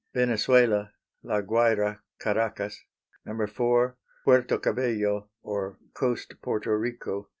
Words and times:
Venezuela, 0.15 0.93
La 1.21 1.41
Guayra, 1.41 1.99
Caracas. 2.19 2.85
4. 3.23 3.97
Puerto 4.23 4.57
Cabello, 4.57 5.29
or 5.43 5.77
Coast 5.93 6.33
Porto 6.41 6.71
Rico. 6.71 7.29